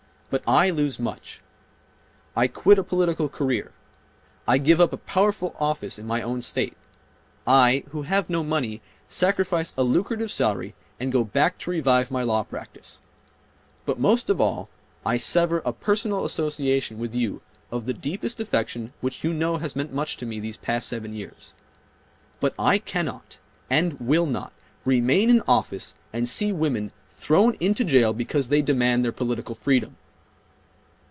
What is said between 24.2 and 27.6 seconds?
not remain in office and see women thrown